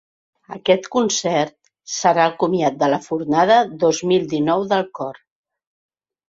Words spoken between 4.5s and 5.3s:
del cor.